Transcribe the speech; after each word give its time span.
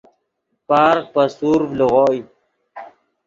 پارغ 0.67 1.03
پے 1.13 1.23
سورڤ 1.37 1.69
لیغوئے 1.77 2.19